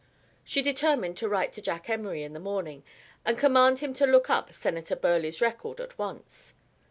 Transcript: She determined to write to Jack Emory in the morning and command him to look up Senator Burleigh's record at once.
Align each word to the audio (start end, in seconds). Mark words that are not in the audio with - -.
She 0.43 0.63
determined 0.63 1.15
to 1.17 1.29
write 1.29 1.53
to 1.53 1.61
Jack 1.61 1.87
Emory 1.87 2.23
in 2.23 2.33
the 2.33 2.39
morning 2.39 2.83
and 3.23 3.37
command 3.37 3.77
him 3.85 3.93
to 3.93 4.07
look 4.07 4.31
up 4.31 4.51
Senator 4.51 4.95
Burleigh's 4.95 5.41
record 5.41 5.79
at 5.79 5.95
once. 5.99 6.55